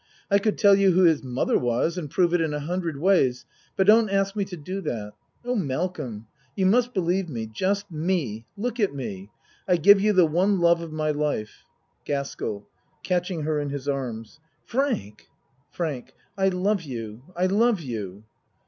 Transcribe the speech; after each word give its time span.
I 0.31 0.39
could 0.39 0.57
tell 0.57 0.73
you 0.73 0.93
who 0.93 1.03
his 1.03 1.23
mother 1.23 1.59
was 1.59 1.95
and 1.95 2.09
prove 2.09 2.33
it 2.33 2.41
in 2.41 2.55
a 2.55 2.59
hundred 2.59 2.97
ways 2.97 3.45
but 3.75 3.85
don't 3.85 4.09
ask 4.09 4.35
me 4.35 4.43
to 4.45 4.57
do 4.57 4.81
that. 4.81 5.11
Oh, 5.45 5.55
Malcolm 5.55 6.25
You 6.55 6.65
must 6.65 6.95
believe 6.95 7.29
me 7.29 7.45
just 7.45 7.91
me. 7.91 8.47
Look 8.57 8.79
at 8.79 8.95
me. 8.95 9.29
I 9.67 9.77
give 9.77 10.01
you 10.01 10.11
the 10.11 10.25
one 10.25 10.59
love 10.59 10.81
of 10.81 10.91
my 10.91 11.11
life. 11.11 11.65
GASKELL 12.05 12.67
(Catching 13.03 13.43
her 13.43 13.59
in 13.59 13.69
his 13.69 13.87
arms.) 13.87 14.39
Frank! 14.65 15.27
FRANK 15.69 16.15
I 16.35 16.49
love 16.49 16.81
you. 16.81 17.21
I 17.35 17.45
love 17.45 17.79
you. 17.81 18.23